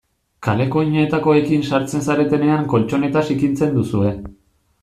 Kaleko 0.45 0.79
oinetakoekin 0.83 1.61
sartzen 1.67 2.05
zaretenean 2.07 2.67
koltxoneta 2.75 3.27
zikintzen 3.29 3.77
duzue. 3.81 4.19